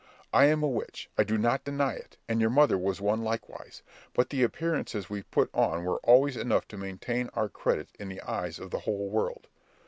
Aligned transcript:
I 0.33 0.45
am 0.45 0.63
a 0.63 0.67
witch, 0.67 1.11
I 1.15 1.23
do 1.23 1.37
not 1.37 1.63
deny 1.63 1.93
it, 1.93 2.17
and 2.27 2.41
your 2.41 2.49
mother 2.49 2.75
was 2.75 2.99
one 2.99 3.21
likewise; 3.21 3.83
but 4.15 4.31
the 4.31 4.41
appearances 4.41 5.11
we 5.11 5.21
put 5.21 5.51
on 5.53 5.85
were 5.85 5.99
always 5.99 6.35
enough 6.35 6.67
to 6.69 6.75
maintain 6.79 7.29
our 7.35 7.49
credit 7.49 7.89
in 7.99 8.09
the 8.09 8.21
eyes 8.21 8.57
of 8.57 8.71
the 8.71 8.79
whole 8.79 9.09
world. 9.11 9.45